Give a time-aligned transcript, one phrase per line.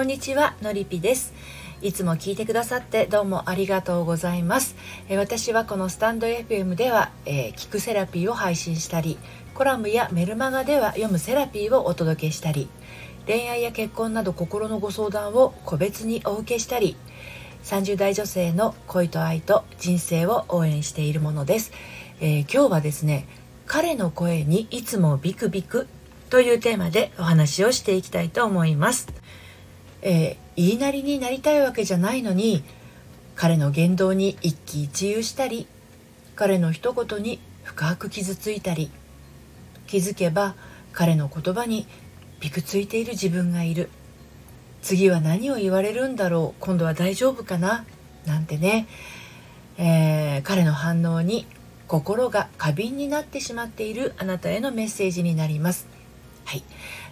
[0.00, 1.34] こんにちはのりぴです。
[1.82, 4.74] いつも聞いてくださってどうもありがとうございます。
[5.10, 9.18] え私はこのスタンド FM では、えー、聞くセラピーを配信したり
[9.52, 12.70] コラムやメルマガでは読むセラピーをお届けしたり
[13.26, 16.96] 恋愛や結婚など心のご相談を個別にお受けしたり
[17.64, 21.72] 30代女性の恋と愛と人生を応援しているものです、
[22.22, 23.28] えー、今日はですね
[23.66, 25.88] 彼の声にいつもビクビク
[26.30, 29.19] というテーマでお話をしていきたいと思います、
[30.02, 32.64] えー、言いなりになりたいわけじゃないのに
[33.36, 35.66] 彼の言動に一喜一憂したり
[36.36, 38.90] 彼の一言に深く傷ついたり
[39.86, 40.54] 気づけば
[40.92, 41.86] 彼の言葉に
[42.40, 43.90] びくついている自分がいる
[44.82, 47.84] 次は何を言われるんだろう今度は大丈夫かな
[48.26, 48.86] なんてね、
[49.78, 51.46] えー、彼の反応に
[51.86, 55.89] 心が過敏になってしまっているあなたへのメッセージになります。
[56.44, 56.64] はい、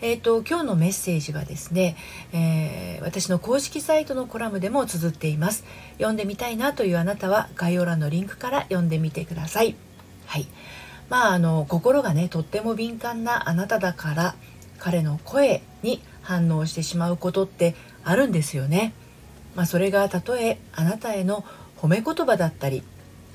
[0.00, 1.96] えーと、今日のメッセージはですね、
[2.32, 5.64] えー、私の公式サイトのコラムでも綴っています。
[5.98, 9.76] 読んでみたいなというあなたは概要欄のリンクから読んでみてください。
[10.26, 10.46] はい。
[11.08, 14.34] まああの心がねとっても敏感なあなただから
[14.78, 18.92] 彼の声に反応してしまうことってあるんですよね。
[19.54, 21.44] まあ、それがたとえあなたへの
[21.78, 22.82] 褒め言葉だったり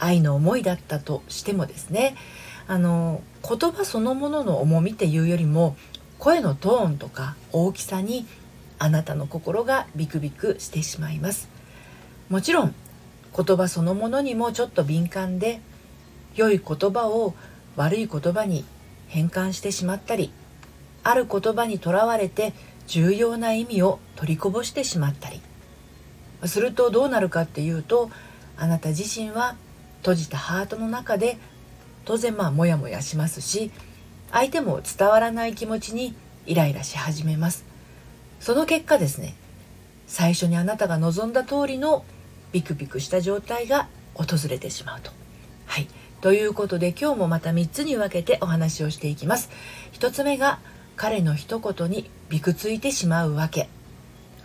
[0.02, 2.16] 愛の思いだったとしてもですね
[2.68, 5.78] あの言葉そのものの重みっていうよりも
[6.20, 8.26] 声のトーンとか大きさに
[8.80, 11.50] あなたの心がビクビクしてしまいます。
[12.30, 12.76] もちろん
[13.36, 15.62] 言葉そのものにもちょっと敏感で
[16.36, 17.36] 良い言葉を
[17.76, 18.66] 悪い言葉に
[19.08, 20.32] 変換してしまったり
[21.04, 22.54] ある言葉にとらわれて
[22.88, 25.42] 重要な意味を取りこぼしてしまったり。
[26.46, 28.10] するとどうなるかっていうと
[28.58, 29.56] あなた自身は
[30.02, 31.38] 閉じたハートの中で
[32.06, 33.72] 当然まあモヤモヤしますし
[34.32, 37.66] 相手も伝わらない気持ちにイライラし始めます
[38.40, 39.36] その結果ですね
[40.08, 42.04] 最初にあなたが望んだ通りの
[42.52, 45.12] ビクビクした状態が訪れてしまうと。
[45.68, 45.88] はい
[46.20, 49.50] ということで今日もまた3つに分けてお話をしていきます。
[49.94, 50.60] 1つ目が
[50.98, 53.70] 彼の一言にびくついてしまうわけ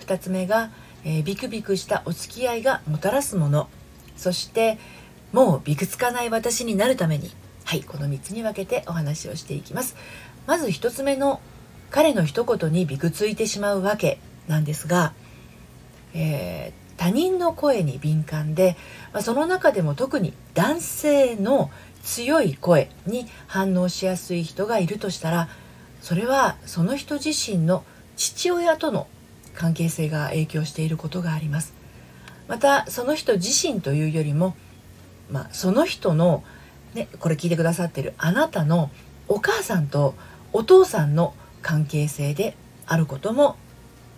[0.00, 0.70] 2つ目が、
[1.04, 3.68] えー、ビクビクしたお付き合いがもたらすもの
[4.16, 4.78] そして
[5.36, 7.30] もうびくつかない私になるために。
[7.64, 9.94] はいこの3つに分けてお話をしていきます。
[10.46, 11.42] まず1つ目の
[11.90, 15.12] 彼の一言にびくついてしまうわけなんですが、
[16.14, 18.78] えー、他人の声に敏感で、
[19.12, 21.70] まあ、その中でも特に男性の
[22.02, 25.50] 強い声に反応しやすい人がいるとしたら
[26.00, 27.84] それはその人自身の
[28.16, 29.06] 父親との
[29.54, 31.74] 関係性が影響していることがあります。
[32.48, 34.56] またその人自身というよりも、
[35.30, 36.44] まあ、その人の、
[36.94, 38.90] ね、これ聞いてくださってるあなたの
[39.28, 40.14] お母さんと
[40.52, 42.56] お父さんの関係性で
[42.86, 43.56] あることも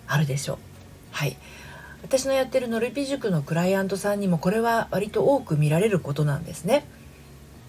[0.06, 0.58] あるでしょう。
[1.12, 1.36] はい
[2.02, 6.86] 私のやってるノルピ塾のクライアントさんにもこれは割と多く見られることなんですね。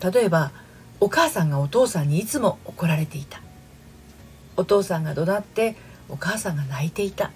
[0.02, 0.52] 例えば
[1.00, 3.42] お母さんがお父さんにいつも怒られていた
[4.58, 5.76] お父さんが怒鳴って
[6.10, 7.32] お母さんが泣いていた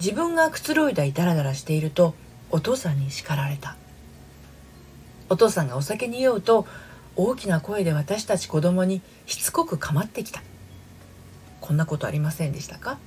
[0.00, 2.14] 自分がくつろいだりダラダラしていると
[2.50, 3.76] お父さんに叱られた。
[5.28, 6.66] お父さんがお酒に酔うと
[7.16, 10.42] 大きな声で私たち子供にしつこく構ってきた。
[11.60, 12.98] こんなことありませんでしたか？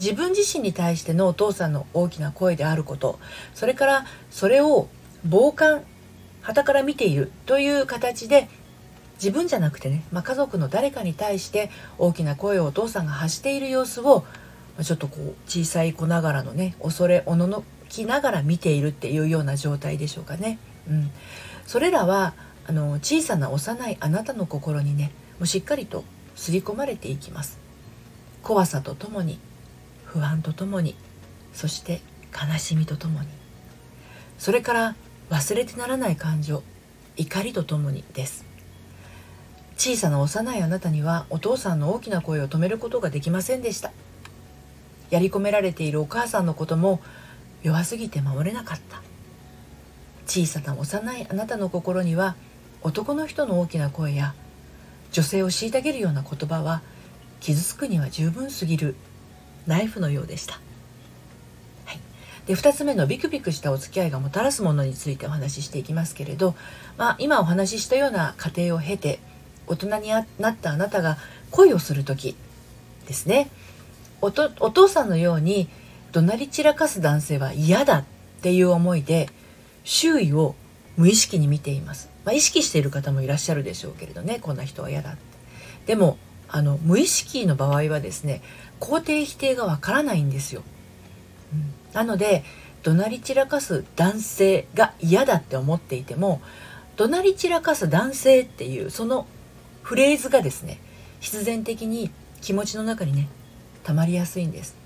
[0.00, 3.20] 自分自身に対してのお父さんの大きな声であること
[3.54, 4.88] それからそれを
[5.30, 5.84] 傍観
[6.42, 8.48] 傍から見ているという形で
[9.14, 14.24] 自分じゃなくてね、まあ、家族の誰かに対して大きな声をお父さんが発している様子を
[14.82, 17.62] ちょっとこう小さい子ながらのね恐れおのの
[17.92, 20.58] きながら見ているっていうような状態でしょうかね。
[20.88, 21.10] うん、
[21.66, 22.34] それらは
[22.66, 26.04] あの小さな幼いあなたの心にねもうしっかりと
[26.34, 27.58] 刷り込まれていきます。
[28.42, 29.38] 怖さとともに
[30.04, 30.96] 不安とともに
[31.52, 32.00] そして
[32.32, 33.28] 悲しみとともに
[34.38, 34.96] それから
[35.30, 36.62] 忘れてならない感情
[37.16, 38.44] 怒りとともにです
[39.76, 43.92] 小さな幼いあなたにはお父さんの大きな声を止めることができませんでした
[45.10, 47.00] やり込められているお母さんのことも
[47.62, 49.02] 弱すぎて守れなかった。
[50.26, 52.36] 小さな幼いあなたの心には
[52.82, 54.34] 男の人の大きな声や
[55.10, 56.82] 女性を虐げるような言葉は
[57.40, 58.94] 傷つくには十分すぎる。
[59.66, 60.54] ナイフのようでした、
[61.86, 62.00] はい、
[62.46, 66.54] で2つ目のビクビクしたお付き合いがもたらすものについてお話ししていきますけれど、
[66.96, 69.20] まあ、今お話ししたような過程を経て
[69.66, 71.16] 大人になったあなたが
[71.50, 72.36] 恋をする時
[73.06, 73.50] ですね。
[74.20, 75.68] お父さんのように
[76.12, 78.04] 怒鳴り散らかす男性は嫌だっ
[78.42, 79.28] ていう思いで
[79.84, 80.54] 周囲を
[80.96, 85.32] 無意識に見ています、まあ、意識している方もいらっしゃるでしょうけれどねこんな人は嫌だって。
[85.86, 86.18] でも
[86.48, 88.42] あの無意識の場合はですね
[88.80, 90.62] 肯定否定がわからないんですよ、
[91.52, 92.44] うん、なので
[92.82, 96.42] 怒鳴り散らかす男性が嫌だって思っていても
[96.96, 99.26] 怒鳴り散らかす男性っていうその
[99.82, 100.78] フレーズがですね
[101.20, 102.10] 必然的に
[102.40, 103.28] 気持ちの中にね
[103.84, 104.81] 溜まりやすいんです。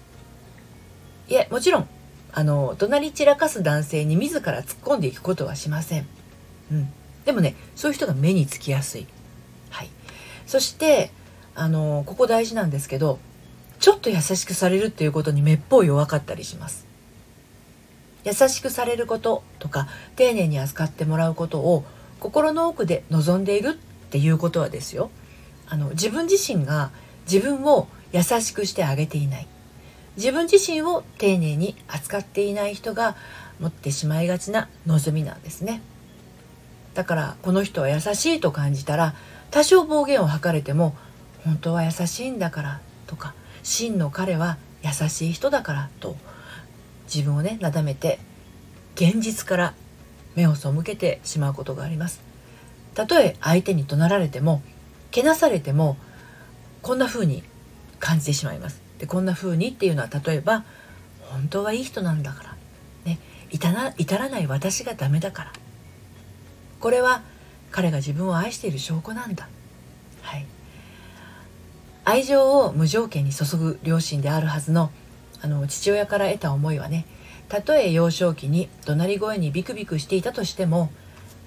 [1.29, 1.89] いやもちろん
[2.33, 6.07] あの怒鳴り散らかす男性に自ら突っ込んでいくことはしません、
[6.71, 6.89] うん、
[7.25, 9.07] でもねそういう人が目につきやすい、
[9.71, 9.91] はい、
[10.47, 11.11] そして
[11.55, 13.19] あのここ大事なんですけど
[13.79, 16.87] ちょっと優しくされるっていうことにめっぽう弱かったりします。
[18.25, 19.87] 優しくされることとか
[20.17, 21.85] 丁寧に扱ってもらうことを
[22.19, 23.73] 心の奥で望んでいるっ
[24.11, 25.11] ていうことはですよ。
[25.69, 26.91] あの自分自身が
[27.31, 29.47] 自分を優しくしてあげていない。
[30.17, 33.17] 自分自身を丁寧に扱っていない人が
[33.61, 35.83] 持ってしまいがちな望みなんですね。
[36.95, 39.15] だからこの人は優しいと感じたら
[39.51, 40.97] 多少暴言を吐かれても
[41.45, 46.17] 本当は優しいんだからとか真の彼は優しい人だからと
[47.13, 48.19] 自分をねなだめて
[48.95, 49.75] 現実から
[50.35, 52.23] 目を背けてしまうことがあります。
[52.95, 54.63] たとえ相手に怒鳴られても
[55.11, 55.99] けなされても
[56.81, 57.43] こんな風に
[58.01, 58.86] 感じてしまいます。
[58.99, 60.65] でこんな風にっていうのは例えば
[61.23, 62.57] 本当はいい人なんだから、
[63.05, 63.19] ね、
[63.51, 65.53] 至ら至らない私がダメだから。
[66.81, 67.23] これは
[67.71, 69.49] 彼が自分を愛している証拠なんだ、
[70.23, 70.47] はい、
[72.05, 74.91] 愛情を無条件に注ぐ両親であるはずの
[75.43, 77.05] あの父親から得た思いはね
[77.49, 80.91] たとえ幼少期に怒鳴り声にビクビクしていたとしても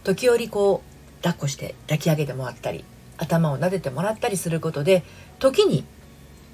[0.03, 2.85] 時折こう抱っこして抱き上げてもらったり
[3.17, 5.03] 頭を撫でてもらったりすることで
[5.39, 5.83] 時に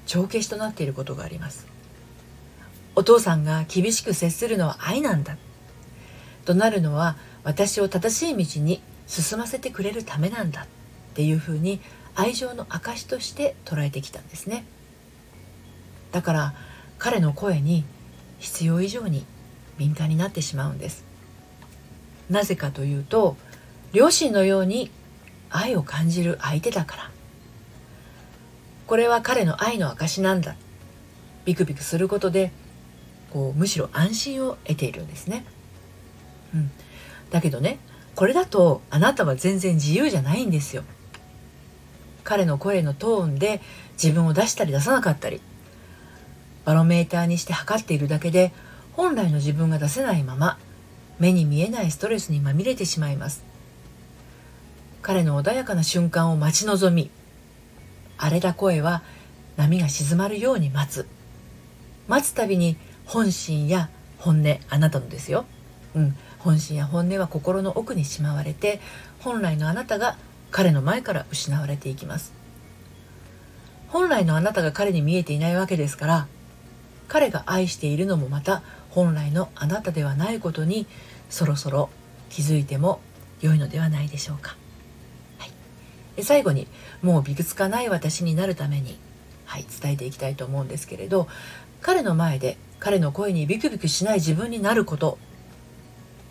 [0.06, 1.66] 帳消しとなっていることがあります。
[2.94, 5.36] お父さんが厳しく接するのは愛なんだ。
[6.44, 10.62] となるのは私を正しい道に進ませてくれるためなんだ。
[10.62, 10.66] っ
[11.14, 11.80] ていうふうに
[12.14, 14.64] 愛情の証として捉えてきたんですね。
[16.12, 16.54] だから
[16.98, 17.84] 彼の声に
[18.38, 19.26] 必要以上に
[19.76, 21.04] 敏感になってしまうんです。
[22.30, 23.36] なぜかというと
[23.92, 24.90] 両親のように
[25.50, 27.15] 愛を感じる相手だから。
[28.86, 30.56] これは彼の愛の証なんだ。
[31.44, 32.50] ビクビクすることで
[33.32, 35.44] こうむしろ安心を得ているんですね、
[36.54, 36.70] うん、
[37.30, 37.78] だけどね
[38.16, 40.82] これだとあなたは全然自由じゃないんですよ。
[42.24, 43.60] 彼の声のトーンで
[43.92, 45.40] 自分を出したり出さなかったり
[46.64, 48.52] バロメーターにして測っているだけで
[48.94, 50.58] 本来の自分が出せないまま
[51.20, 53.44] 目に見えないストレスにまみれてしまいます。
[55.02, 57.12] 彼の穏やかな瞬間を待ち望み
[58.18, 59.02] 荒れた声は
[59.56, 61.06] 波が静まるように待つ。
[62.08, 65.44] 待つたびに本心や本音あなたのですよ、
[65.94, 68.80] うん、本心や本音は心の奥にしまわれて
[69.20, 70.16] 本来のあなたが
[70.50, 72.32] 彼の前から失われていきます。
[73.88, 76.26] 本来のあなたが彼に見えていないわけですから
[77.08, 80.86] 彼が愛しているのもまた本来のあなたではないことに
[81.30, 81.88] そろそろ
[82.28, 83.00] 気づいても
[83.40, 84.56] 良いのではないでしょうか、
[86.22, 86.66] 最後に
[87.02, 88.98] もうびくつかない私になるために、
[89.44, 91.28] はい、伝えていきたいと思うんですけれど
[91.80, 95.18] 彼の前で彼の声にビクビクしない自分になること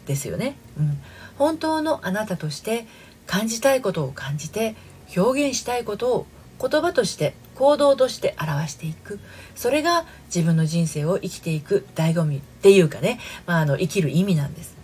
[0.05, 0.97] ですよね、うん、
[1.37, 2.85] 本当のあなたとして
[3.25, 4.75] 感じたいことを感じて
[5.15, 6.27] 表現したいことを
[6.61, 9.19] 言葉として行動として表していく。
[9.55, 14.75] それが自分の人生を生きていく醍醐味っていうかね、まあ、あの生きる意味なんです。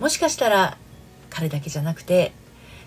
[0.00, 0.76] もしかしたら
[1.30, 2.32] 彼だけじゃなくて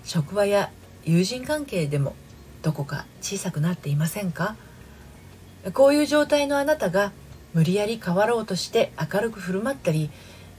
[0.03, 0.69] 職場や
[1.05, 2.15] 友人関係でも
[2.61, 4.55] どこか小さくなっていませんか？
[5.73, 7.11] こういう状態のあなたが
[7.53, 10.09] 無理やり変わろうとして明るく振る舞ったり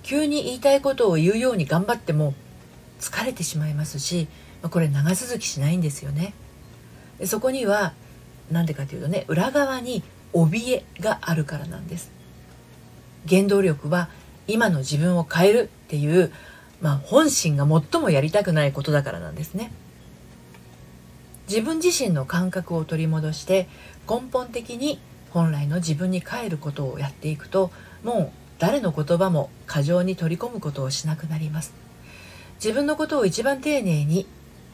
[0.03, 2.35] 急に言いたいことを言うように頑張っても
[3.01, 4.29] 疲れてしまいますし
[4.71, 6.35] これ長続きしないんですよね。
[7.25, 7.93] そこには
[8.51, 12.11] 何でかというとね裏側に怯えがあるからなんです。
[13.29, 14.09] 原動力は
[14.49, 16.33] 今の自分を変えるっていう、
[16.81, 19.71] まあ、本心が最もやりたくないことだからなんですね。
[21.51, 23.67] 自分自身の感覚を取り戻して
[24.09, 27.73] 根本的に本来の自分に帰ることをやっていくと
[28.05, 31.75] もう誰の言葉も過剰に取り込むことをしなくなります。
[32.63, 34.29] 自分のことを一番丁寧に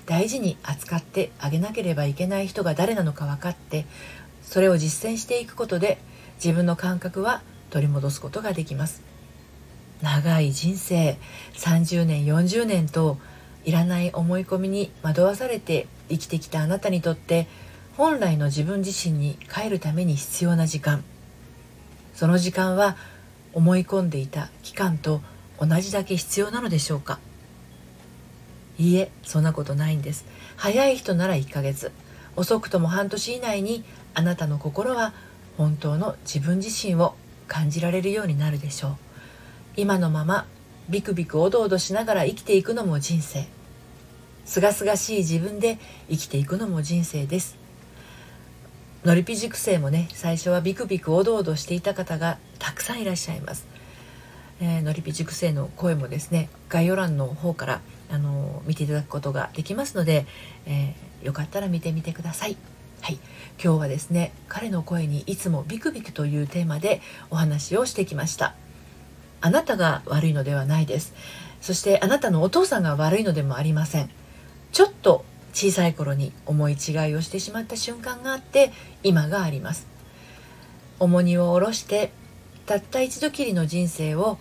[0.04, 3.86] 大事に扱ってあげなければいけない人が誰なのか分かって
[4.42, 5.96] それを実践していくことで
[6.44, 7.40] 自分の感覚は
[7.70, 9.00] 取り戻すことができます。
[10.02, 11.16] 長い人生
[11.54, 13.16] 30年40年と
[13.66, 17.48] いらない思い込みに惑わされて生きてきたあなたにとって
[17.96, 21.02] 本来の自分自身に帰るために必要な時間。
[22.14, 22.96] その時間は
[23.52, 25.20] 思い込んでいた期間と
[25.58, 27.18] 同じだけ必要なのでしょうか。
[28.78, 30.26] いいえそんなことないんです。
[30.56, 31.90] 早い人なら1ヶ月。
[32.36, 33.82] 遅くとも半年以内に
[34.14, 35.12] あなたの心は
[35.56, 37.14] 本当の自分自身を
[37.48, 38.96] 感じられるようになるでしょう。
[39.76, 40.46] 今のまま
[40.88, 43.55] ビクビクおどおどしながら生きていくのも人生。
[44.46, 47.58] すがすがしい自分で生きていくのも人生です。
[49.04, 53.64] のりぴ塾生もね最初はビクビクおどおどしていた方がたくさんいらっしゃいます、
[54.60, 60.26] えー、のりぴ塾生の声もですね概要欄の方からあの見ていただくことができますので、
[60.66, 62.56] えー、よかったら見てみてください。
[63.00, 63.18] はい。
[63.62, 67.00] 今日はですね彼の声にいつもビクビクというテーマで
[67.30, 68.56] お話をしてきました。
[69.40, 71.14] あなたが悪いのではないです。
[71.60, 74.10] そしてあなたのお父さんが悪いのでもありません。
[74.76, 79.86] ちょっと小さい頃に思い違いをしてしまった瞬間があって今があります。
[81.00, 82.12] 重荷を下ろして
[82.66, 84.36] たった一度きりの人生を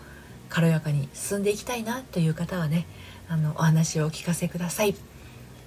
[0.50, 2.86] 軽やかに進んでいきたいなという方はね
[3.30, 4.96] あのお話をお聞かせください。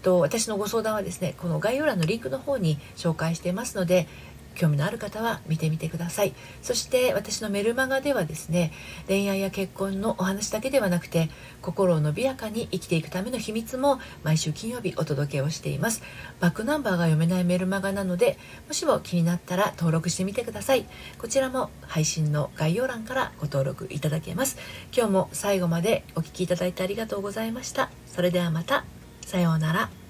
[0.02, 4.06] と私のご相談はですねこの概要欄のリンクの方に紹介してますので
[4.58, 6.34] 興味のある方は見てみてください。
[6.62, 8.72] そして私のメルマガではですね
[9.06, 11.30] 恋愛や結婚のお話だけではなくて
[11.62, 16.02] 心を伸びやかに生きていくための秘密も毎週金曜日お届けをしています。
[16.40, 18.36] バックナンバーが読めないメルマガなので
[18.66, 20.86] もしも気になったら登録してみてください。
[21.18, 24.58] こちらも配信の概要欄からご登録いただけます。
[24.96, 27.90] 今日も最後までお聴きいただいてありがとうございました。
[28.06, 28.84] それではまた。
[29.24, 30.07] さようなら。